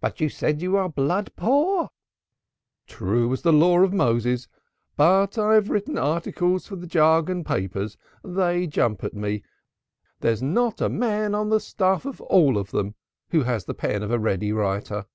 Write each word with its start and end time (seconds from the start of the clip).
"But 0.00 0.20
you 0.20 0.28
say 0.30 0.52
you 0.52 0.76
are 0.76 0.88
blood 0.88 1.30
poor." 1.36 1.90
"True 2.88 3.32
as 3.32 3.42
the 3.42 3.52
Law 3.52 3.82
of 3.82 3.92
Moses! 3.92 4.48
But 4.96 5.38
I 5.38 5.54
have 5.54 5.70
written 5.70 5.96
articles 5.96 6.66
for 6.66 6.74
the 6.74 6.88
jargon 6.88 7.44
papers. 7.44 7.96
They 8.24 8.66
jump 8.66 9.04
at 9.04 9.14
me 9.14 9.44
there 10.18 10.32
is 10.32 10.42
not 10.42 10.80
a 10.80 10.88
man 10.88 11.36
on 11.36 11.50
the 11.50 11.60
staff 11.60 12.04
of 12.04 12.16
them 12.16 12.24
all 12.28 12.64
who 13.28 13.42
has 13.44 13.64
the 13.66 13.74
pen 13.74 14.02
of 14.02 14.10
a 14.10 14.18
ready 14.18 14.50
writer. 14.52 15.06